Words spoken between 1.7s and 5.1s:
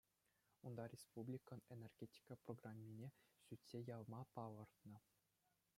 энергетика программине сӳтсе явма палӑртнӑ.